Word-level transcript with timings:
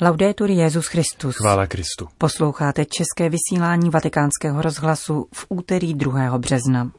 Laudetur 0.00 0.50
Jezus 0.50 0.86
Christus. 0.86 1.36
Chvála 1.36 1.66
Kristu. 1.66 2.08
Posloucháte 2.18 2.84
české 2.84 3.28
vysílání 3.28 3.90
Vatikánského 3.90 4.62
rozhlasu 4.62 5.26
v 5.34 5.46
úterý 5.48 5.94
2. 5.94 6.38
března. 6.38 6.90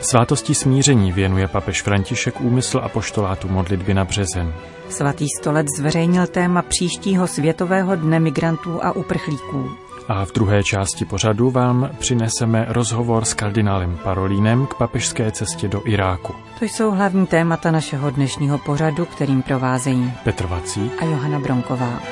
Svátosti 0.00 0.54
smíření 0.54 1.12
věnuje 1.12 1.48
papež 1.48 1.82
František 1.82 2.40
úmysl 2.40 2.78
a 2.78 2.88
poštolátu 2.88 3.48
modlitby 3.48 3.94
na 3.94 4.04
březen. 4.04 4.54
Svatý 4.88 5.26
stolec 5.40 5.66
zveřejnil 5.78 6.26
téma 6.26 6.62
příštího 6.62 7.26
Světového 7.26 7.96
dne 7.96 8.20
migrantů 8.20 8.84
a 8.84 8.92
uprchlíků. 8.92 9.85
A 10.08 10.24
v 10.24 10.32
druhé 10.32 10.64
části 10.64 11.04
pořadu 11.04 11.50
vám 11.50 11.90
přineseme 11.98 12.66
rozhovor 12.68 13.24
s 13.24 13.34
kardinálem 13.34 13.98
Parolínem 14.04 14.66
k 14.66 14.74
papežské 14.74 15.30
cestě 15.32 15.68
do 15.68 15.82
Iráku. 15.88 16.34
To 16.58 16.64
jsou 16.64 16.90
hlavní 16.90 17.26
témata 17.26 17.70
našeho 17.70 18.10
dnešního 18.10 18.58
pořadu, 18.58 19.04
kterým 19.04 19.42
provázejí 19.42 20.12
Petr 20.24 20.46
Vacík 20.46 21.02
a 21.02 21.04
Johana 21.04 21.38
Bronková. 21.38 22.02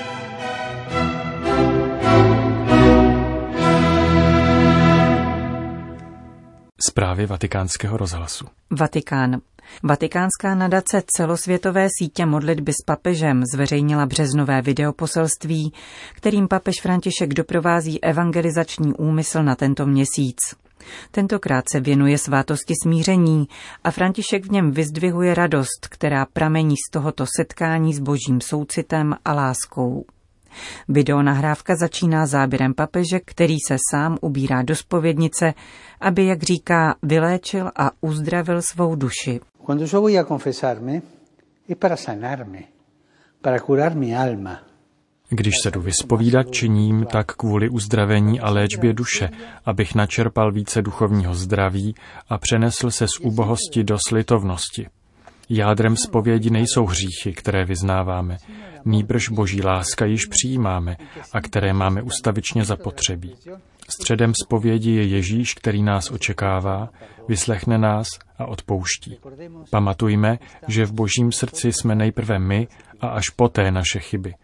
Zprávy 6.89 7.27
vatikánského 7.27 7.97
rozhlasu. 7.97 8.47
Vatikán. 8.71 9.41
Vatikánská 9.83 10.55
nadace 10.55 11.03
celosvětové 11.07 11.89
sítě 11.99 12.27
modlitby 12.27 12.73
s 12.73 12.85
papežem 12.87 13.43
zveřejnila 13.55 14.07
březnové 14.07 14.63
videoposelství, 14.63 15.73
kterým 16.15 16.49
papež 16.49 16.81
František 16.81 17.35
doprovází 17.35 18.05
evangelizační 18.05 18.93
úmysl 18.95 19.43
na 19.43 19.55
tento 19.55 19.87
měsíc. 19.87 20.37
Tentokrát 21.11 21.65
se 21.73 21.81
věnuje 21.81 22.19
svátosti 22.19 22.75
smíření 22.83 23.49
a 23.85 23.91
František 23.91 24.47
v 24.47 24.51
něm 24.51 24.71
vyzdvihuje 24.71 25.35
radost, 25.35 25.89
která 25.91 26.27
pramení 26.33 26.77
z 26.77 26.91
tohoto 26.93 27.25
setkání 27.37 27.95
s 27.95 28.01
božím 28.01 28.41
soucitem 28.41 29.15
a 29.25 29.33
láskou. 29.33 30.05
Videonahrávka 30.89 31.77
začíná 31.77 32.27
záběrem 32.27 32.75
papeže, 32.75 33.21
který 33.25 33.57
se 33.69 33.77
sám 33.91 34.19
ubírá 34.21 34.63
do 34.63 34.77
spovědnice, 34.77 35.55
aby, 36.01 36.27
jak 36.27 36.43
říká, 36.43 36.95
vyléčil 37.03 37.71
a 37.77 37.91
uzdravil 38.01 38.63
svou 38.63 38.95
duši. 38.95 39.41
Cuando 39.65 39.87
yo 39.87 40.01
voy 40.03 40.17
a 40.19 40.25
confesarme, 40.25 41.03
es 41.67 41.77
para 41.77 41.97
sanarme, 41.97 42.69
para 43.41 43.59
curar 43.61 43.95
mi 43.97 44.15
alma. 44.15 44.63
Když 45.29 45.55
se 45.63 45.71
jdu 45.71 45.81
vyspovídat, 45.81 46.51
činím 46.51 47.07
tak 47.07 47.27
kvůli 47.27 47.69
uzdravení 47.69 48.41
a 48.41 48.51
léčbě 48.51 48.93
duše, 48.93 49.31
abych 49.65 49.95
načerpal 49.95 50.53
více 50.53 50.83
duchovního 50.83 51.35
zdraví 51.35 51.95
a 52.29 52.39
přenesl 52.39 52.91
se 52.91 53.09
z 53.09 53.21
ubohosti 53.21 53.85
do 53.85 53.97
slitovnosti. 54.09 54.87
Jádrem 55.49 55.97
zpovědi 55.97 56.51
nejsou 56.51 56.87
hříchy, 56.87 57.33
které 57.33 57.65
vyznáváme, 57.65 58.37
nýbrž 58.85 59.29
boží 59.29 59.63
láska 59.63 60.05
již 60.05 60.27
přijímáme 60.27 60.97
a 61.33 61.41
které 61.41 61.73
máme 61.73 62.03
ustavičně 62.03 62.65
zapotřebí. 62.65 63.35
Středem 63.89 64.33
zpovědi 64.45 64.91
je 64.91 65.05
Ježíš, 65.07 65.55
který 65.55 65.83
nás 65.83 66.11
očekává, 66.11 66.89
vyslechne 67.29 67.79
nás 67.79 68.07
a 68.39 68.47
odpouští. 68.47 69.19
Pamatujme, 69.71 70.39
že 70.69 70.87
v 70.87 70.93
božím 70.93 71.33
srdci 71.33 71.73
jsme 71.73 71.95
nejprve 71.95 72.39
my 72.39 72.69
a 73.01 73.09
až 73.09 73.31
poté 73.31 73.71
naše 73.71 73.99
chyby. 74.01 74.35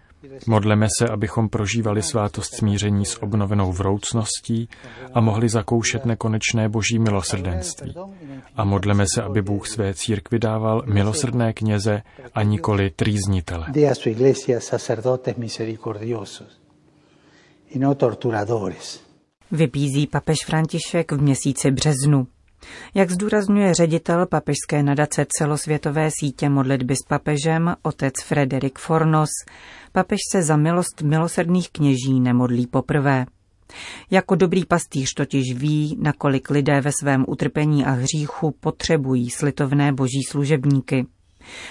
Modleme 0.46 0.86
se, 0.98 1.08
abychom 1.08 1.48
prožívali 1.48 2.02
svátost 2.02 2.54
smíření 2.54 3.06
s 3.06 3.22
obnovenou 3.22 3.72
vroucností 3.72 4.68
a 5.14 5.20
mohli 5.20 5.48
zakoušet 5.48 6.04
nekonečné 6.04 6.68
boží 6.68 6.98
milosrdenství. 6.98 7.94
A 8.56 8.64
modleme 8.64 9.04
se, 9.14 9.22
aby 9.22 9.42
Bůh 9.42 9.68
své 9.68 9.94
církvi 9.94 10.38
dával 10.38 10.82
milosrdné 10.86 11.52
kněze 11.52 12.02
a 12.34 12.42
nikoli 12.42 12.90
trýznitele. 12.90 13.66
No 17.74 17.94
torturadores. 17.94 19.09
Vybízí 19.52 20.06
papež 20.06 20.38
František 20.46 21.12
v 21.12 21.22
měsíci 21.22 21.70
březnu. 21.70 22.26
Jak 22.94 23.10
zdůrazňuje 23.10 23.74
ředitel 23.74 24.26
papežské 24.26 24.82
nadace 24.82 25.26
celosvětové 25.38 26.10
sítě 26.20 26.48
modlitby 26.48 26.96
s 26.96 27.08
papežem, 27.08 27.74
otec 27.82 28.14
Frederik 28.22 28.78
Fornos, 28.78 29.30
papež 29.92 30.18
se 30.32 30.42
za 30.42 30.56
milost 30.56 31.02
milosrdných 31.02 31.70
kněží 31.70 32.20
nemodlí 32.20 32.66
poprvé. 32.66 33.26
Jako 34.10 34.34
dobrý 34.34 34.64
pastýř 34.64 35.14
totiž 35.14 35.54
ví, 35.54 35.96
nakolik 36.00 36.50
lidé 36.50 36.80
ve 36.80 36.92
svém 36.92 37.24
utrpení 37.28 37.84
a 37.84 37.90
hříchu 37.90 38.50
potřebují 38.60 39.30
slitovné 39.30 39.92
boží 39.92 40.22
služebníky. 40.28 41.06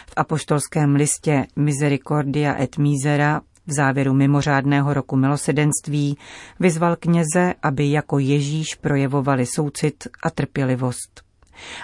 V 0.10 0.14
apoštolském 0.16 0.96
listě 0.96 1.46
Misericordia 1.56 2.62
et 2.62 2.78
Misera 2.78 3.42
v 3.70 3.74
závěru 3.74 4.14
mimořádného 4.14 4.94
roku 4.94 5.16
milosedenství 5.16 6.18
vyzval 6.60 6.96
kněze, 6.96 7.54
aby 7.64 7.92
jako 7.92 8.20
Ježíš 8.20 8.76
projevovali 8.76 9.46
soucit 9.46 10.08
a 10.24 10.30
trpělivost. 10.30 11.22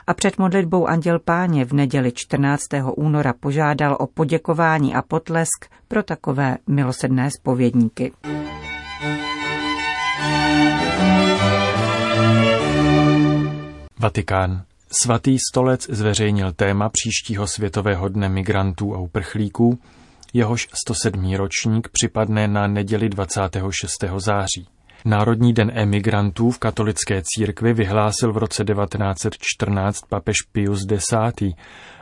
A 0.07 0.13
před 0.13 0.37
modlitbou 0.37 0.87
Anděl 0.87 1.19
Páně 1.19 1.65
v 1.65 1.73
neděli 1.73 2.11
14. 2.11 2.63
února 2.95 3.33
požádal 3.39 3.97
o 3.99 4.07
poděkování 4.07 4.95
a 4.95 5.01
potlesk 5.01 5.65
pro 5.87 6.03
takové 6.03 6.57
milosedné 6.67 7.29
spovědníky. 7.31 8.11
Vatikán. 13.99 14.63
Svatý 15.03 15.37
stolec 15.51 15.87
zveřejnil 15.89 16.51
téma 16.53 16.89
příštího 16.89 17.47
světového 17.47 18.09
dne 18.09 18.29
migrantů 18.29 18.95
a 18.95 18.99
uprchlíků, 18.99 19.79
jehož 20.35 20.67
107. 20.85 21.33
ročník 21.35 21.87
připadne 21.91 22.47
na 22.47 22.67
neděli 22.67 23.09
26. 23.09 23.91
září. 24.17 24.67
Národní 25.05 25.53
den 25.53 25.71
emigrantů 25.73 26.51
v 26.51 26.59
katolické 26.59 27.21
církvi 27.25 27.73
vyhlásil 27.73 28.33
v 28.33 28.37
roce 28.37 28.63
1914 28.63 29.99
papež 30.09 30.35
Pius 30.51 30.79
X., 30.91 31.05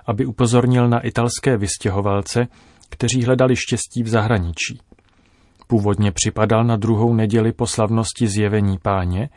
aby 0.05 0.25
upozornil 0.25 0.89
na 0.89 0.99
italské 0.99 1.57
vystěhovalce, 1.57 2.47
kteří 2.89 3.23
hledali 3.23 3.55
štěstí 3.55 4.03
v 4.03 4.07
zahraničí. 4.07 4.79
Původně 5.67 6.11
připadal 6.11 6.63
na 6.63 6.75
druhou 6.75 7.13
neděli 7.13 7.51
po 7.51 7.67
slavnosti 7.67 8.27
zjevení 8.27 8.77
páně, 8.77 9.29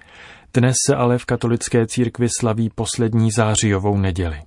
dnes 0.55 0.77
se 0.87 0.97
ale 0.97 1.19
v 1.19 1.25
katolické 1.25 1.87
církvi 1.87 2.29
slaví 2.41 2.71
poslední 2.75 3.31
zářijovou 3.31 3.97
neděli. 3.97 4.43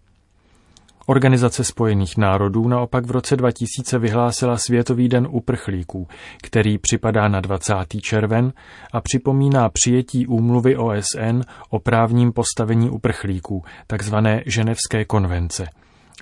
Organizace 1.10 1.64
spojených 1.64 2.18
národů 2.18 2.68
naopak 2.68 3.06
v 3.06 3.12
roce 3.12 3.36
2000 3.36 4.00
vyhlásila 4.00 4.58
Světový 4.58 5.10
den 5.10 5.28
uprchlíků, 5.32 6.08
který 6.44 6.78
připadá 6.78 7.28
na 7.28 7.42
20. 7.42 7.74
červen 8.02 8.54
a 8.94 9.02
připomíná 9.02 9.70
přijetí 9.70 10.28
úmluvy 10.28 10.78
OSN 10.78 11.42
o 11.70 11.80
právním 11.80 12.32
postavení 12.34 12.90
uprchlíků, 12.90 13.64
takzvané 13.88 14.44
Ženevské 14.46 15.06
konvence. 15.06 15.68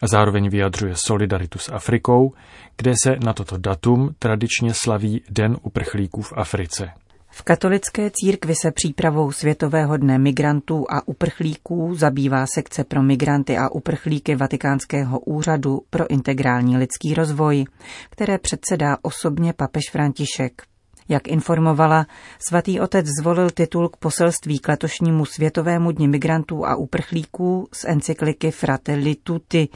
A 0.02 0.08
zároveň 0.08 0.50
vyjadřuje 0.50 0.94
solidaritu 0.96 1.60
s 1.60 1.72
Afrikou, 1.72 2.34
kde 2.78 2.94
se 3.04 3.16
na 3.26 3.34
toto 3.34 3.58
datum 3.58 4.10
tradičně 4.20 4.74
slaví 4.74 5.22
Den 5.30 5.58
uprchlíků 5.62 6.22
v 6.22 6.34
Africe. 6.36 6.90
V 7.38 7.44
katolické 7.44 8.12
církvi 8.14 8.54
se 8.62 8.72
přípravou 8.72 9.32
Světového 9.32 9.98
dne 9.98 10.18
migrantů 10.18 10.86
a 10.90 11.08
uprchlíků 11.08 11.96
zabývá 11.96 12.46
sekce 12.54 12.84
pro 12.84 13.04
migranty 13.04 13.58
a 13.58 13.70
uprchlíky 13.70 14.36
Vatikánského 14.36 15.20
úřadu 15.20 15.82
pro 15.90 16.10
integrální 16.10 16.78
lidský 16.78 17.14
rozvoj, 17.14 17.66
které 18.10 18.38
předsedá 18.38 18.98
osobně 19.02 19.54
papež 19.54 19.84
František. 19.92 20.62
Jak 21.10 21.28
informovala, 21.28 22.06
svatý 22.48 22.80
otec 22.80 23.06
zvolil 23.22 23.50
titul 23.50 23.90
k 23.90 23.98
poselství 23.98 24.60
k 24.60 24.68
letošnímu 24.68 25.26
Světovému 25.26 25.92
dni 25.92 26.08
migrantů 26.08 26.66
a 26.66 26.76
uprchlíků 26.76 27.68
z 27.74 27.86
encykliky 27.86 28.52
Fratelli 28.52 29.16
Tutti, 29.16 29.70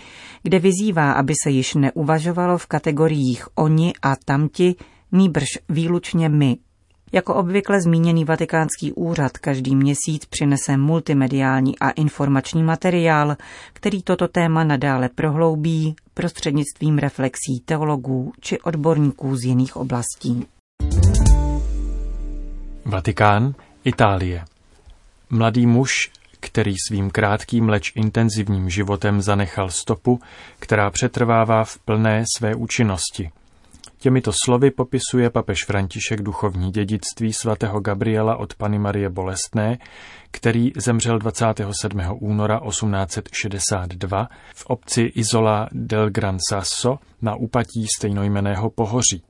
kde 0.43 0.59
vyzývá, 0.59 1.11
aby 1.11 1.33
se 1.43 1.49
již 1.49 1.73
neuvažovalo 1.73 2.57
v 2.57 2.65
kategoriích 2.65 3.47
oni 3.55 3.93
a 4.01 4.15
tamti, 4.25 4.75
nýbrž 5.11 5.47
výlučně 5.69 6.29
my, 6.29 6.57
jako 7.11 7.35
obvykle 7.35 7.81
zmíněný 7.81 8.25
vatikánský 8.25 8.93
úřad 8.93 9.37
každý 9.37 9.75
měsíc 9.75 10.25
přinese 10.25 10.77
multimediální 10.77 11.79
a 11.79 11.89
informační 11.89 12.63
materiál, 12.63 13.35
který 13.73 14.03
toto 14.03 14.27
téma 14.27 14.63
nadále 14.63 15.09
prohloubí 15.09 15.95
prostřednictvím 16.13 16.97
reflexí 16.97 17.59
teologů 17.65 18.33
či 18.39 18.59
odborníků 18.59 19.35
z 19.35 19.43
jiných 19.43 19.75
oblastí. 19.75 20.45
Vatikán, 22.85 23.53
Itálie. 23.83 24.45
Mladý 25.29 25.65
muž, 25.65 25.93
který 26.39 26.75
svým 26.87 27.09
krátkým, 27.09 27.69
leč 27.69 27.91
intenzivním 27.95 28.69
životem 28.69 29.21
zanechal 29.21 29.69
stopu, 29.69 30.19
která 30.59 30.89
přetrvává 30.89 31.63
v 31.63 31.77
plné 31.77 32.23
své 32.37 32.55
účinnosti– 32.55 33.31
Těmito 34.01 34.31
slovy 34.45 34.71
popisuje 34.71 35.30
papež 35.30 35.65
František 35.65 36.21
duchovní 36.21 36.71
dědictví 36.71 37.33
svatého 37.33 37.80
Gabriela 37.80 38.36
od 38.38 38.56
Pany 38.56 38.80
Marie 38.80 39.09
Bolestné, 39.09 39.77
který 40.31 40.71
zemřel 40.77 41.19
27. 41.19 42.01
února 42.19 42.62
1862 42.69 44.27
v 44.56 44.65
obci 44.65 45.01
Isola 45.01 45.68
del 45.71 46.09
Gran 46.09 46.38
Sasso 46.50 47.00
na 47.21 47.36
úpatí 47.36 47.86
stejnojmeného 47.98 48.69
pohoří. 48.69 49.24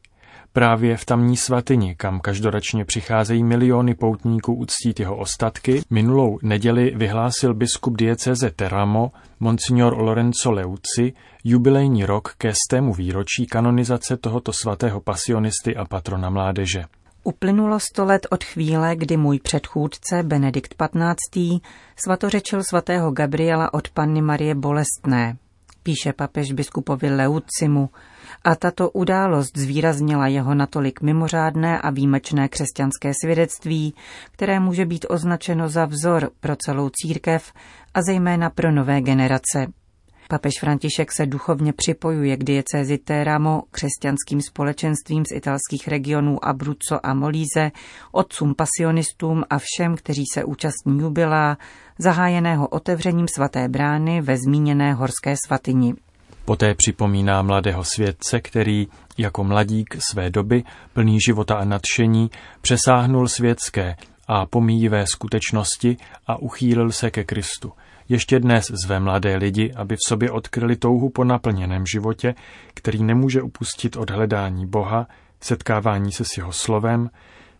Právě 0.53 0.97
v 0.97 1.05
tamní 1.05 1.37
svatyni, 1.37 1.95
kam 1.95 2.19
každoročně 2.19 2.85
přicházejí 2.85 3.43
miliony 3.43 3.95
poutníků 3.95 4.53
uctít 4.53 4.99
jeho 4.99 5.17
ostatky, 5.17 5.81
minulou 5.89 6.39
neděli 6.43 6.93
vyhlásil 6.95 7.53
biskup 7.53 7.97
dieceze 7.97 8.51
Teramo, 8.51 9.11
monsignor 9.39 9.97
Lorenzo 9.97 10.51
Leuci, 10.51 11.13
jubilejní 11.43 12.05
rok 12.05 12.33
ke 12.37 12.53
stému 12.67 12.93
výročí 12.93 13.45
kanonizace 13.45 14.17
tohoto 14.17 14.53
svatého 14.53 15.01
pasionisty 15.01 15.75
a 15.75 15.85
patrona 15.85 16.29
mládeže. 16.29 16.83
Uplynulo 17.23 17.79
sto 17.79 18.05
let 18.05 18.27
od 18.29 18.43
chvíle, 18.43 18.95
kdy 18.95 19.17
můj 19.17 19.39
předchůdce 19.39 20.23
Benedikt 20.23 20.73
XV. 20.73 21.41
svatořečil 21.95 22.63
svatého 22.63 23.11
Gabriela 23.11 23.73
od 23.73 23.89
Panny 23.89 24.21
Marie 24.21 24.55
Bolestné. 24.55 25.37
Píše 25.83 26.13
papež 26.13 26.51
biskupovi 26.51 27.09
Leucimu, 27.09 27.89
a 28.43 28.55
tato 28.55 28.89
událost 28.89 29.57
zvýraznila 29.57 30.27
jeho 30.27 30.55
natolik 30.55 31.01
mimořádné 31.01 31.81
a 31.81 31.89
výjimečné 31.89 32.49
křesťanské 32.49 33.11
svědectví, 33.21 33.93
které 34.31 34.59
může 34.59 34.85
být 34.85 35.05
označeno 35.09 35.69
za 35.69 35.85
vzor 35.85 36.29
pro 36.39 36.55
celou 36.55 36.89
církev 36.89 37.53
a 37.93 38.01
zejména 38.01 38.49
pro 38.49 38.71
nové 38.71 39.01
generace. 39.01 39.67
Papež 40.31 40.53
František 40.59 41.11
se 41.11 41.25
duchovně 41.25 41.73
připojuje 41.73 42.37
k 42.37 42.43
diecézi 42.43 42.97
Teramo, 42.97 43.63
křesťanským 43.71 44.41
společenstvím 44.41 45.25
z 45.25 45.35
italských 45.35 45.87
regionů 45.87 46.45
Abruzzo 46.45 46.99
a 47.03 47.13
Molíze, 47.13 47.71
otcům 48.11 48.55
pasionistům 48.55 49.43
a 49.49 49.57
všem, 49.59 49.95
kteří 49.95 50.23
se 50.33 50.43
účastní 50.43 50.99
jubilá, 50.99 51.57
zahájeného 51.99 52.67
otevřením 52.67 53.27
svaté 53.35 53.69
brány 53.69 54.21
ve 54.21 54.37
zmíněné 54.37 54.93
horské 54.93 55.35
svatyni. 55.47 55.93
Poté 56.45 56.75
připomíná 56.75 57.41
mladého 57.41 57.83
světce, 57.83 58.41
který 58.41 58.87
jako 59.17 59.43
mladík 59.43 59.97
své 60.11 60.29
doby, 60.29 60.63
plný 60.93 61.17
života 61.27 61.55
a 61.55 61.65
nadšení, 61.65 62.29
přesáhnul 62.61 63.27
světské 63.27 63.95
a 64.27 64.45
pomíjivé 64.45 65.05
skutečnosti 65.07 65.97
a 66.27 66.37
uchýlil 66.41 66.91
se 66.91 67.11
ke 67.11 67.23
Kristu. 67.23 67.71
Ještě 68.09 68.39
dnes 68.39 68.65
zve 68.85 68.99
mladé 68.99 69.35
lidi, 69.35 69.73
aby 69.73 69.95
v 69.95 70.07
sobě 70.07 70.31
odkryli 70.31 70.75
touhu 70.75 71.09
po 71.09 71.23
naplněném 71.23 71.85
životě, 71.85 72.35
který 72.73 73.03
nemůže 73.03 73.41
upustit 73.41 73.97
od 73.97 74.09
hledání 74.09 74.65
Boha, 74.65 75.07
setkávání 75.41 76.11
se 76.11 76.25
s 76.25 76.37
jeho 76.37 76.51
slovem, 76.51 77.09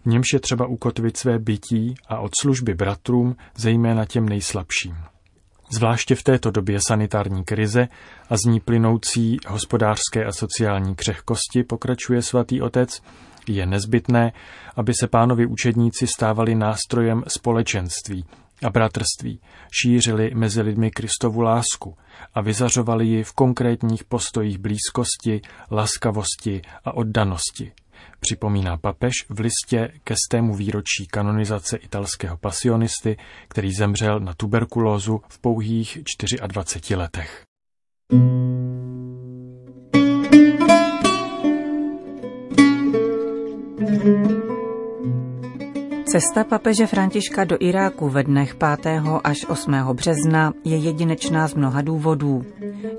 v 0.04 0.06
němž 0.06 0.26
je 0.34 0.40
třeba 0.40 0.66
ukotvit 0.66 1.18
své 1.18 1.40
bytí 1.40 1.96
a 2.08 2.20
od 2.20 2.32
služby 2.42 2.74
bratrům, 2.74 3.36
zejména 3.56 4.06
těm 4.06 4.30
nejslabším. 4.30 4.98
Zvláště 5.74 6.16
v 6.16 6.24
této 6.24 6.52
době 6.52 6.80
sanitární 6.88 7.44
krize 7.44 7.88
a 8.30 8.38
z 8.38 8.42
ní 8.46 8.60
plynoucí 8.60 9.38
hospodářské 9.48 10.26
a 10.26 10.32
sociální 10.32 10.96
křehkosti, 10.96 11.64
pokračuje 11.64 12.22
svatý 12.22 12.62
otec, 12.62 13.02
je 13.48 13.66
nezbytné, 13.66 14.34
aby 14.76 14.94
se 15.00 15.08
pánovi 15.08 15.46
učedníci 15.46 16.08
stávali 16.08 16.56
nástrojem 16.56 17.24
společenství 17.28 18.26
a 18.64 18.70
bratrství, 18.70 19.42
šířili 19.82 20.32
mezi 20.36 20.62
lidmi 20.62 20.92
Kristovu 20.92 21.42
lásku 21.42 21.98
a 22.34 22.42
vyzařovali 22.42 23.08
ji 23.08 23.24
v 23.24 23.34
konkrétních 23.34 24.04
postojích 24.04 24.58
blízkosti, 24.58 25.42
laskavosti 25.72 26.62
a 26.86 26.94
oddanosti, 26.94 27.72
připomíná 28.20 28.78
papež 28.78 29.14
v 29.30 29.40
listě 29.40 29.92
ke 30.04 30.16
stému 30.28 30.56
výročí 30.56 31.08
kanonizace 31.12 31.78
italského 31.78 32.38
pasionisty, 32.38 33.18
který 33.48 33.74
zemřel 33.74 34.20
na 34.20 34.34
tuberkulózu 34.34 35.22
v 35.30 35.40
pouhých 35.40 36.00
24 36.48 36.96
letech. 36.96 37.44
Cesta 46.12 46.44
papeže 46.44 46.88
Františka 46.88 47.44
do 47.44 47.56
Iráku 47.60 48.10
ve 48.10 48.24
dnech 48.24 48.56
5. 48.56 49.00
až 49.24 49.46
8. 49.50 49.74
března 49.94 50.54
je 50.64 50.78
jedinečná 50.78 51.48
z 51.48 51.56
mnoha 51.56 51.82
důvodů. 51.82 52.46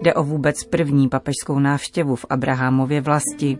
Jde 0.02 0.14
o 0.14 0.24
vůbec 0.24 0.64
první 0.64 1.08
papežskou 1.08 1.58
návštěvu 1.58 2.16
v 2.16 2.24
Abrahamově 2.30 3.00
vlasti, 3.00 3.58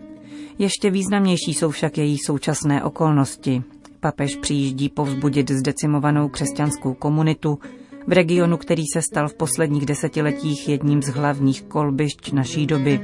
ještě 0.59 0.89
významnější 0.89 1.53
jsou 1.53 1.69
však 1.69 1.97
její 1.97 2.17
současné 2.17 2.83
okolnosti. 2.83 3.63
Papež 3.99 4.35
přijíždí 4.35 4.89
povzbudit 4.89 5.51
zdecimovanou 5.51 6.29
křesťanskou 6.29 6.93
komunitu 6.93 7.59
v 8.07 8.11
regionu, 8.11 8.57
který 8.57 8.83
se 8.93 9.01
stal 9.01 9.27
v 9.27 9.33
posledních 9.33 9.85
desetiletích 9.85 10.69
jedním 10.69 11.01
z 11.01 11.07
hlavních 11.07 11.61
kolbišť 11.61 12.33
naší 12.33 12.65
doby. 12.65 13.01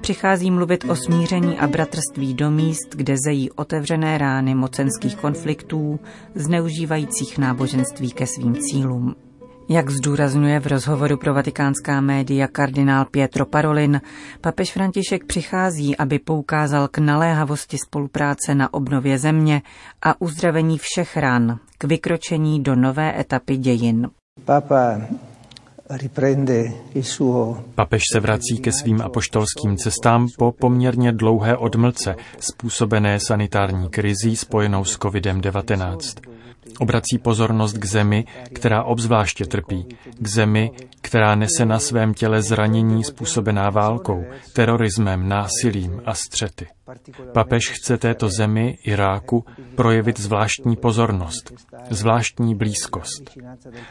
Přichází 0.00 0.50
mluvit 0.50 0.84
o 0.84 0.96
smíření 0.96 1.58
a 1.58 1.66
bratrství 1.66 2.34
do 2.34 2.50
míst, 2.50 2.94
kde 2.96 3.14
zejí 3.26 3.50
otevřené 3.50 4.18
rány 4.18 4.54
mocenských 4.54 5.16
konfliktů, 5.16 6.00
zneužívajících 6.34 7.38
náboženství 7.38 8.10
ke 8.10 8.26
svým 8.26 8.56
cílům. 8.56 9.14
Jak 9.68 9.90
zdůrazňuje 9.90 10.60
v 10.60 10.66
rozhovoru 10.66 11.16
pro 11.16 11.34
vatikánská 11.34 12.00
média 12.00 12.48
kardinál 12.48 13.04
Pietro 13.04 13.46
Parolin, 13.46 14.00
papež 14.40 14.72
František 14.72 15.24
přichází, 15.24 15.96
aby 15.96 16.18
poukázal 16.18 16.88
k 16.88 16.98
naléhavosti 16.98 17.78
spolupráce 17.78 18.54
na 18.54 18.74
obnově 18.74 19.18
země 19.18 19.62
a 20.02 20.20
uzdravení 20.20 20.78
všech 20.78 21.16
ran, 21.16 21.58
k 21.78 21.84
vykročení 21.84 22.62
do 22.62 22.76
nové 22.76 23.20
etapy 23.20 23.56
dějin. 23.56 24.10
Papež 27.74 28.02
se 28.12 28.20
vrací 28.20 28.58
ke 28.58 28.72
svým 28.72 29.02
apoštolským 29.02 29.76
cestám 29.76 30.28
po 30.38 30.52
poměrně 30.52 31.12
dlouhé 31.12 31.56
odmlce 31.56 32.16
způsobené 32.38 33.20
sanitární 33.20 33.88
krizí 33.88 34.36
spojenou 34.36 34.84
s 34.84 34.98
COVID-19. 34.98 35.98
Obrací 36.78 37.18
pozornost 37.18 37.78
k 37.78 37.84
zemi, 37.84 38.24
která 38.52 38.82
obzvláště 38.82 39.44
trpí, 39.44 39.86
k 40.18 40.28
zemi, 40.28 40.70
která 41.00 41.34
nese 41.34 41.64
na 41.64 41.78
svém 41.78 42.14
těle 42.14 42.42
zranění 42.42 43.04
způsobená 43.04 43.70
válkou, 43.70 44.24
terorismem, 44.52 45.28
násilím 45.28 46.02
a 46.06 46.14
střety. 46.14 46.66
Papež 47.32 47.70
chce 47.70 47.98
této 47.98 48.28
zemi, 48.38 48.78
Iráku, 48.84 49.44
projevit 49.74 50.20
zvláštní 50.20 50.76
pozornost, 50.76 51.52
zvláštní 51.90 52.54
blízkost. 52.54 53.38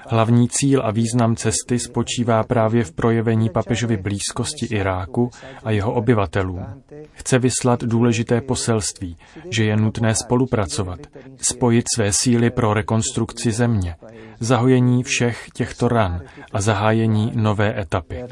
Hlavní 0.08 0.50
cíl 0.50 0.82
a 0.86 0.92
význam 0.92 1.36
cesty 1.36 1.80
spočívá 1.80 2.44
právě 2.44 2.84
v 2.84 2.92
projevení 2.92 3.50
papežovy 3.50 3.98
blízkosti 3.98 4.66
Iráku 4.66 5.30
a 5.64 5.72
jeho 5.72 5.94
obyvatelům. 5.94 6.66
Chce 7.14 7.40
vyslat 7.40 7.84
důležité 7.84 8.42
poselství, 8.42 9.18
že 9.50 9.64
je 9.64 9.78
nutné 9.78 10.16
spolupracovat, 10.16 11.00
spojit 11.38 11.86
své 11.96 12.14
síly 12.14 12.50
pro 12.50 12.74
rekonstrukci 12.74 13.52
země, 13.52 13.96
zahojení 14.40 15.04
všech 15.04 15.50
těchto 15.54 15.88
ran 15.88 16.22
a 16.54 16.62
zahájení 16.62 17.32
nové 17.36 17.80
etapy. 17.82 18.24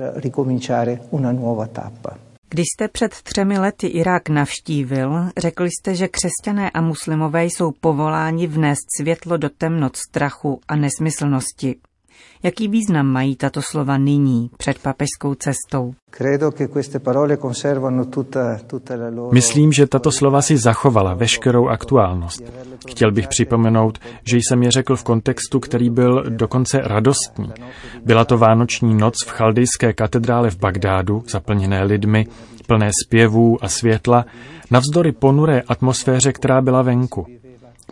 Když 2.49 2.65
jste 2.73 2.87
před 2.87 3.21
třemi 3.21 3.59
lety 3.59 3.87
Irák 3.87 4.29
navštívil, 4.29 5.29
řekl 5.37 5.65
jste, 5.65 5.95
že 5.95 6.07
křesťané 6.07 6.69
a 6.69 6.81
muslimové 6.81 7.45
jsou 7.45 7.71
povoláni 7.71 8.47
vnést 8.47 8.87
světlo 8.97 9.37
do 9.37 9.49
temnot 9.49 9.95
strachu 9.95 10.61
a 10.67 10.75
nesmyslnosti. 10.75 11.75
Jaký 12.43 12.67
význam 12.67 13.07
mají 13.07 13.35
tato 13.35 13.61
slova 13.61 13.97
nyní, 13.97 14.49
před 14.57 14.79
papežskou 14.79 15.35
cestou? 15.35 15.93
Myslím, 19.31 19.71
že 19.71 19.87
tato 19.87 20.11
slova 20.11 20.41
si 20.41 20.57
zachovala 20.57 21.13
veškerou 21.13 21.67
aktuálnost. 21.67 22.43
Chtěl 22.89 23.11
bych 23.11 23.27
připomenout, 23.27 23.97
že 24.23 24.37
jsem 24.37 24.63
je 24.63 24.71
řekl 24.71 24.95
v 24.95 25.03
kontextu, 25.03 25.59
který 25.59 25.89
byl 25.89 26.23
dokonce 26.29 26.77
radostný. 26.77 27.51
Byla 28.05 28.25
to 28.25 28.37
vánoční 28.37 28.95
noc 28.95 29.13
v 29.25 29.29
chaldejské 29.29 29.93
katedrále 29.93 30.49
v 30.49 30.59
Bagdádu, 30.59 31.23
zaplněné 31.31 31.83
lidmi, 31.83 32.27
plné 32.67 32.89
zpěvů 33.05 33.57
a 33.61 33.67
světla, 33.67 34.25
navzdory 34.71 35.11
ponuré 35.11 35.61
atmosféře, 35.61 36.33
která 36.33 36.61
byla 36.61 36.81
venku. 36.81 37.25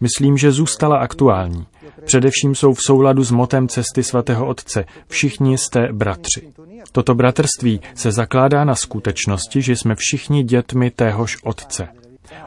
Myslím, 0.02 0.38
že 0.38 0.52
zůstala 0.52 0.98
aktuální. 0.98 1.66
Především 2.06 2.56
jsou 2.56 2.74
v 2.74 2.82
souladu 2.82 3.24
s 3.24 3.32
motem 3.32 3.68
cesty 3.68 4.04
svatého 4.04 4.48
Otce. 4.48 4.86
Všichni 5.08 5.58
jste 5.58 5.88
bratři. 5.94 6.54
Toto 6.92 7.16
bratrství 7.16 7.82
se 7.96 8.12
zakládá 8.12 8.64
na 8.64 8.76
skutečnosti, 8.76 9.62
že 9.62 9.76
jsme 9.76 9.96
všichni 9.96 10.44
dětmi 10.44 10.92
téhož 10.92 11.38
Otce. 11.44 11.88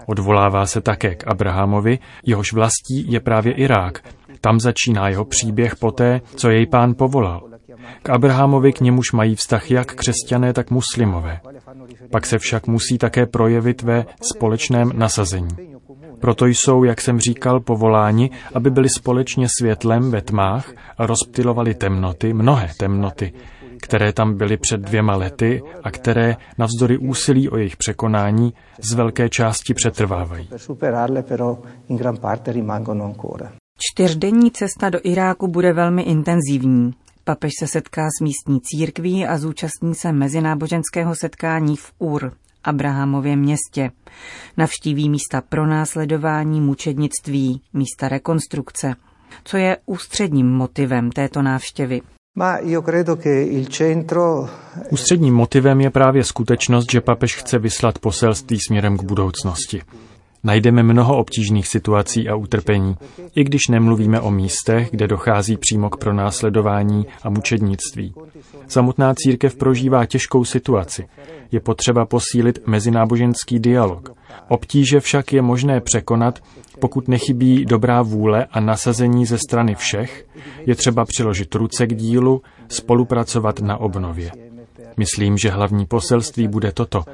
Odvolává 0.06 0.66
se 0.66 0.80
také 0.80 1.14
k 1.14 1.26
Abrahamovi, 1.26 1.98
jehož 2.26 2.52
vlastí 2.52 3.12
je 3.12 3.20
právě 3.20 3.52
Irák. 3.52 4.04
Tam 4.40 4.60
začíná 4.60 5.08
jeho 5.08 5.24
příběh 5.24 5.76
poté, 5.76 6.20
co 6.36 6.50
jej 6.50 6.66
pán 6.66 6.94
povolal. 6.94 7.42
K 8.02 8.10
Abrahamovi 8.10 8.72
k 8.72 8.80
němuž 8.80 9.12
mají 9.12 9.36
vztah 9.36 9.70
jak 9.70 9.94
křesťané, 9.94 10.52
tak 10.52 10.70
muslimové. 10.70 11.40
Pak 12.10 12.26
se 12.26 12.38
však 12.38 12.66
musí 12.66 12.98
také 12.98 13.26
projevit 13.26 13.82
ve 13.82 14.04
společném 14.34 14.92
nasazení. 14.94 15.48
Proto 16.20 16.46
jsou, 16.46 16.84
jak 16.84 17.00
jsem 17.00 17.20
říkal, 17.20 17.60
povoláni, 17.60 18.30
aby 18.54 18.70
byli 18.70 18.88
společně 18.88 19.46
světlem 19.58 20.10
ve 20.10 20.22
tmách 20.22 20.72
a 20.98 21.06
rozptilovali 21.06 21.74
temnoty, 21.74 22.32
mnohé 22.32 22.70
temnoty, 22.78 23.32
které 23.82 24.12
tam 24.12 24.36
byly 24.36 24.56
před 24.56 24.80
dvěma 24.80 25.16
lety 25.16 25.62
a 25.82 25.90
které, 25.90 26.36
navzdory 26.58 26.98
úsilí 26.98 27.48
o 27.48 27.56
jejich 27.56 27.76
překonání, 27.76 28.54
z 28.90 28.92
velké 28.92 29.28
části 29.28 29.74
přetrvávají. 29.74 30.48
Čtyřdenní 33.92 34.50
cesta 34.50 34.90
do 34.90 34.98
Iráku 35.02 35.48
bude 35.48 35.72
velmi 35.72 36.02
intenzivní. 36.02 36.92
Papež 37.24 37.50
se 37.58 37.66
setká 37.66 38.08
s 38.18 38.20
místní 38.22 38.60
církví 38.60 39.26
a 39.26 39.38
zúčastní 39.38 39.94
se 39.94 40.12
mezináboženského 40.12 41.14
setkání 41.14 41.76
v 41.76 41.92
Ur, 41.98 42.32
Abrahamově 42.64 43.36
městě. 43.36 43.90
Navštíví 44.56 45.10
místa 45.10 45.40
pronásledování, 45.48 46.60
mučednictví, 46.60 47.62
místa 47.72 48.08
rekonstrukce. 48.08 48.94
Co 49.44 49.56
je 49.56 49.76
ústředním 49.86 50.46
motivem 50.52 51.10
této 51.10 51.42
návštěvy? 51.42 52.00
Ústředním 54.90 55.34
motivem 55.34 55.80
je 55.80 55.90
právě 55.90 56.24
skutečnost, 56.24 56.92
že 56.92 57.00
papež 57.00 57.36
chce 57.36 57.58
vyslat 57.58 57.98
poselství 57.98 58.58
směrem 58.60 58.96
k 58.96 59.02
budoucnosti. 59.02 59.82
Najdeme 60.44 60.82
mnoho 60.82 61.18
obtížných 61.18 61.66
situací 61.66 62.28
a 62.28 62.34
utrpení, 62.34 62.96
i 63.34 63.44
když 63.44 63.68
nemluvíme 63.68 64.20
o 64.20 64.30
místech, 64.30 64.88
kde 64.90 65.06
dochází 65.06 65.56
přímo 65.56 65.90
k 65.90 65.96
pronásledování 65.96 67.06
a 67.22 67.30
mučednictví. 67.30 68.14
Samotná 68.68 69.14
církev 69.14 69.56
prožívá 69.56 70.06
těžkou 70.06 70.44
situaci. 70.44 71.08
Je 71.52 71.60
potřeba 71.60 72.06
posílit 72.06 72.58
mezináboženský 72.66 73.58
dialog. 73.58 74.12
Obtíže 74.48 75.00
však 75.00 75.32
je 75.32 75.42
možné 75.42 75.80
překonat, 75.80 76.38
pokud 76.78 77.08
nechybí 77.08 77.64
dobrá 77.64 78.02
vůle 78.02 78.46
a 78.50 78.60
nasazení 78.60 79.26
ze 79.26 79.38
strany 79.38 79.74
všech, 79.74 80.26
je 80.66 80.74
třeba 80.74 81.04
přiložit 81.04 81.54
ruce 81.54 81.86
k 81.86 81.94
dílu, 81.94 82.42
spolupracovat 82.68 83.60
na 83.60 83.76
obnově. 83.76 84.49
Myslím, 84.96 85.38
že 85.38 85.50
hlavní 85.50 85.86
poselství 85.86 86.48
bude 86.48 86.72
toto. 86.72 87.04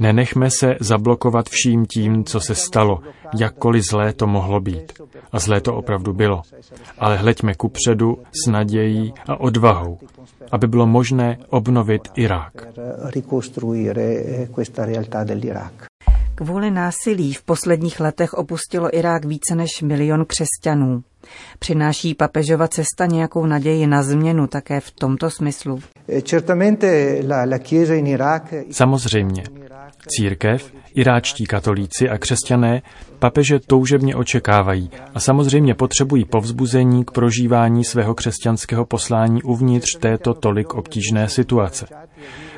Nenechme 0.00 0.50
se 0.50 0.74
zablokovat 0.80 1.48
vším 1.48 1.86
tím, 1.86 2.24
co 2.24 2.40
se 2.40 2.54
stalo, 2.54 3.00
jakkoliv 3.38 3.84
zlé 3.90 4.12
to 4.12 4.26
mohlo 4.26 4.60
být. 4.60 4.92
A 5.32 5.38
zlé 5.38 5.60
to 5.60 5.74
opravdu 5.74 6.12
bylo. 6.12 6.42
Ale 6.98 7.16
hleďme 7.16 7.54
kupředu 7.54 8.18
s 8.44 8.50
nadějí 8.50 9.14
a 9.28 9.40
odvahou, 9.40 9.98
aby 10.52 10.66
bylo 10.66 10.86
možné 10.86 11.38
obnovit 11.48 12.08
Irák. 12.14 12.52
Kvůli 16.34 16.70
násilí 16.70 17.34
v 17.34 17.42
posledních 17.42 18.00
letech 18.00 18.34
opustilo 18.34 18.96
Irák 18.96 19.24
více 19.24 19.54
než 19.54 19.82
milion 19.82 20.24
křesťanů. 20.24 21.02
Přináší 21.58 22.14
papežova 22.14 22.68
cesta 22.68 23.06
nějakou 23.06 23.46
naději 23.46 23.86
na 23.86 24.02
změnu 24.02 24.46
také 24.46 24.80
v 24.80 24.90
tomto 24.90 25.30
smyslu? 25.30 25.80
Samozřejmě. 28.70 29.42
Církev, 30.08 30.72
iráčtí 30.94 31.46
katolíci 31.46 32.08
a 32.08 32.18
křesťané 32.18 32.82
papeže 33.18 33.58
toužebně 33.66 34.16
očekávají 34.16 34.90
a 35.14 35.20
samozřejmě 35.20 35.74
potřebují 35.74 36.24
povzbuzení 36.24 37.04
k 37.04 37.10
prožívání 37.10 37.84
svého 37.84 38.14
křesťanského 38.14 38.84
poslání 38.84 39.42
uvnitř 39.42 39.98
této 39.98 40.34
tolik 40.34 40.74
obtížné 40.74 41.28
situace. 41.28 41.86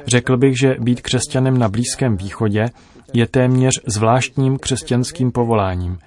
Řekl 0.06 0.37
bych, 0.37 0.58
že 0.58 0.76
být 0.80 1.00
křesťanem 1.00 1.58
na 1.58 1.68
Blízkém 1.68 2.16
východě 2.16 2.70
je 3.12 3.26
téměř 3.26 3.73
zvláštním 3.87 4.58
křesťanským 4.58 5.32
povoláním. 5.32 5.99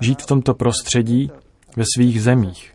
Žít 0.00 0.22
v 0.22 0.26
tomto 0.26 0.54
prostředí 0.54 1.30
ve 1.76 1.84
svých 1.94 2.22
zemích. 2.22 2.72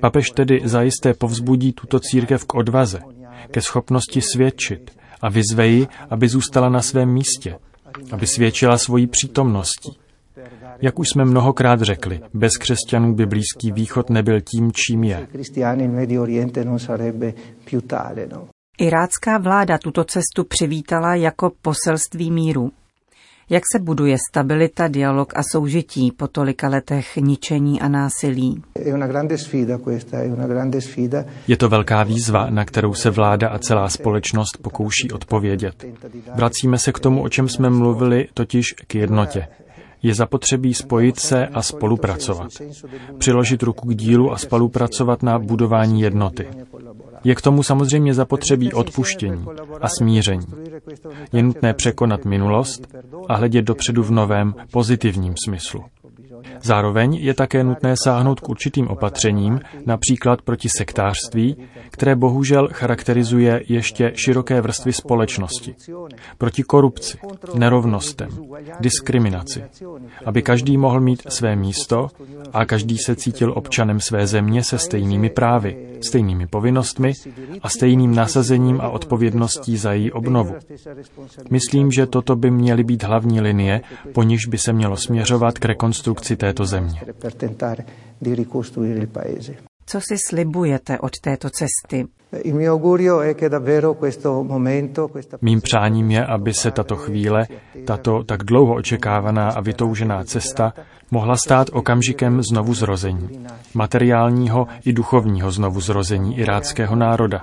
Papež 0.00 0.30
tedy 0.30 0.60
zajisté 0.64 1.14
povzbudí 1.14 1.72
tuto 1.72 2.00
církev 2.00 2.44
k 2.44 2.54
odvaze, 2.54 3.00
ke 3.50 3.60
schopnosti 3.60 4.20
svědčit 4.32 4.90
a 5.20 5.28
vyzve 5.28 5.66
ji, 5.66 5.86
aby 6.10 6.28
zůstala 6.28 6.68
na 6.68 6.82
svém 6.82 7.08
místě, 7.08 7.58
aby 8.12 8.26
svědčila 8.26 8.78
svojí 8.78 9.06
přítomností. 9.06 9.98
Jak 10.82 10.98
už 10.98 11.08
jsme 11.08 11.24
mnohokrát 11.24 11.80
řekli, 11.80 12.20
bez 12.34 12.52
křesťanů 12.56 13.14
by 13.14 13.26
Blízký 13.26 13.72
východ 13.72 14.10
nebyl 14.10 14.40
tím, 14.40 14.72
čím 14.72 15.04
je. 15.04 15.28
Irácká 18.78 19.38
vláda 19.38 19.78
tuto 19.78 20.04
cestu 20.04 20.44
přivítala 20.48 21.14
jako 21.14 21.52
poselství 21.62 22.30
míru. 22.30 22.70
Jak 23.52 23.62
se 23.72 23.82
buduje 23.82 24.16
stabilita, 24.30 24.88
dialog 24.88 25.32
a 25.36 25.42
soužití 25.52 26.12
po 26.12 26.28
tolika 26.28 26.68
letech 26.68 27.16
ničení 27.16 27.80
a 27.80 27.88
násilí? 27.88 28.62
Je 31.48 31.56
to 31.56 31.68
velká 31.68 32.02
výzva, 32.02 32.50
na 32.50 32.64
kterou 32.64 32.94
se 32.94 33.10
vláda 33.10 33.48
a 33.48 33.58
celá 33.58 33.88
společnost 33.88 34.58
pokouší 34.62 35.12
odpovědět. 35.12 35.84
Vracíme 36.34 36.78
se 36.78 36.92
k 36.92 36.98
tomu, 36.98 37.22
o 37.22 37.28
čem 37.28 37.48
jsme 37.48 37.70
mluvili, 37.70 38.28
totiž 38.34 38.72
k 38.86 38.94
jednotě. 38.94 39.46
Je 40.02 40.14
zapotřebí 40.14 40.74
spojit 40.74 41.20
se 41.20 41.46
a 41.46 41.62
spolupracovat. 41.62 42.50
Přiložit 43.18 43.62
ruku 43.62 43.88
k 43.88 43.94
dílu 43.94 44.32
a 44.32 44.38
spolupracovat 44.38 45.22
na 45.22 45.38
budování 45.38 46.00
jednoty. 46.00 46.46
Je 47.24 47.34
k 47.34 47.40
tomu 47.40 47.62
samozřejmě 47.62 48.14
zapotřebí 48.14 48.72
odpuštění 48.72 49.46
a 49.80 49.88
smíření. 49.88 50.46
Je 51.32 51.42
nutné 51.42 51.74
překonat 51.74 52.24
minulost 52.24 52.86
a 53.28 53.36
hledět 53.36 53.64
dopředu 53.64 54.02
v 54.02 54.10
novém, 54.10 54.54
pozitivním 54.70 55.34
smyslu. 55.44 55.84
Zároveň 56.62 57.14
je 57.14 57.34
také 57.34 57.64
nutné 57.64 57.94
sáhnout 58.04 58.40
k 58.40 58.48
určitým 58.48 58.88
opatřením, 58.88 59.60
například 59.86 60.42
proti 60.42 60.68
sektářství, 60.76 61.56
které 61.90 62.16
bohužel 62.16 62.68
charakterizuje 62.72 63.62
ještě 63.68 64.12
široké 64.14 64.60
vrstvy 64.60 64.92
společnosti. 64.92 65.74
Proti 66.38 66.62
korupci, 66.62 67.18
nerovnostem, 67.54 68.28
diskriminaci. 68.80 69.64
Aby 70.24 70.42
každý 70.42 70.76
mohl 70.76 71.00
mít 71.00 71.22
své 71.28 71.56
místo 71.56 72.08
a 72.52 72.64
každý 72.64 72.98
se 72.98 73.16
cítil 73.16 73.52
občanem 73.56 74.00
své 74.00 74.26
země 74.26 74.64
se 74.64 74.78
stejnými 74.78 75.30
právy, 75.30 75.76
stejnými 76.00 76.46
povinnostmi 76.46 77.12
a 77.62 77.68
stejným 77.68 78.14
nasazením 78.14 78.80
a 78.80 78.88
odpovědností 78.88 79.76
za 79.76 79.92
její 79.92 80.12
obnovu. 80.12 80.54
Myslím, 81.50 81.90
že 81.90 82.06
toto 82.06 82.36
by 82.36 82.50
měly 82.50 82.84
být 82.84 83.02
hlavní 83.02 83.40
linie, 83.40 83.80
po 84.14 84.22
nichž 84.22 84.46
by 84.46 84.58
se 84.58 84.72
mělo 84.72 84.96
směřovat 84.96 85.58
k 85.58 85.64
rekonstrukci 85.64 86.36
této 86.52 86.66
země. 86.66 87.00
Co 89.86 90.00
si 90.00 90.16
slibujete 90.28 90.98
od 90.98 91.20
této 91.20 91.48
cesty? 91.50 92.06
Mým 95.42 95.60
přáním 95.60 96.10
je, 96.10 96.26
aby 96.26 96.54
se 96.54 96.70
tato 96.70 96.96
chvíle, 96.96 97.46
tato 97.84 98.24
tak 98.24 98.42
dlouho 98.42 98.74
očekávaná 98.74 99.48
a 99.48 99.60
vytoužená 99.60 100.24
cesta 100.24 100.72
mohla 101.10 101.36
stát 101.36 101.68
okamžikem 101.72 102.42
znovu 102.42 102.74
zrození, 102.74 103.28
materiálního 103.74 104.66
i 104.84 104.92
duchovního 104.92 105.50
znovu 105.50 105.80
zrození 105.80 106.38
iráckého 106.38 106.96
národa, 106.96 107.40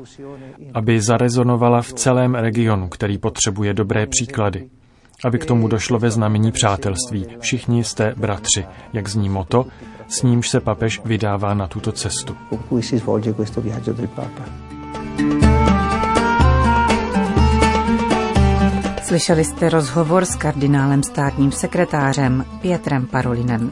aby 0.73 1.01
zarezonovala 1.01 1.81
v 1.81 1.93
celém 1.93 2.35
regionu, 2.35 2.89
který 2.89 3.17
potřebuje 3.17 3.73
dobré 3.73 4.07
příklady, 4.07 4.69
aby 5.23 5.39
k 5.39 5.45
tomu 5.45 5.67
došlo 5.67 5.99
ve 5.99 6.11
znamení 6.11 6.51
přátelství. 6.51 7.25
Všichni 7.39 7.83
jste 7.83 8.13
bratři, 8.17 8.65
jak 8.93 9.07
zní 9.07 9.29
moto, 9.29 9.65
s 10.07 10.21
nímž 10.21 10.49
se 10.49 10.59
papež 10.59 11.01
vydává 11.05 11.53
na 11.53 11.67
tuto 11.67 11.91
cestu. 11.91 12.37
Slyšeli 19.03 19.45
jste 19.45 19.69
rozhovor 19.69 20.25
s 20.25 20.35
kardinálem 20.35 21.03
státním 21.03 21.51
sekretářem 21.51 22.45
Pietrem 22.61 23.05
Parolinem. 23.05 23.71